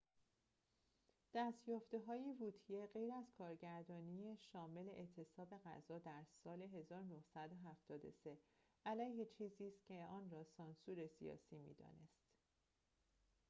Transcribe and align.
دست‌یافته‌های 1.35 2.33
ووتیه 2.39 2.87
غیر 2.93 3.13
از 3.13 3.25
کارگردانی 3.37 4.37
شامل 4.37 4.89
اعتصاب 4.89 5.47
غذا 5.65 5.97
در 5.99 6.23
سال 6.43 6.65
۱۹۷۳ 6.67 8.37
علیه 8.85 9.25
چیزی 9.25 9.67
است 9.67 9.85
که 9.85 10.05
آن 10.05 10.29
را 10.29 10.43
سانسور 10.43 11.07
سیاسی 11.07 11.57
می‌دانست 11.57 12.23